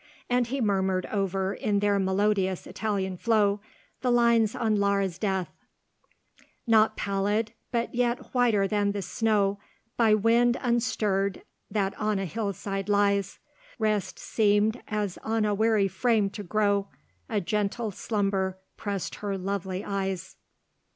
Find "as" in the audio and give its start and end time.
14.87-15.19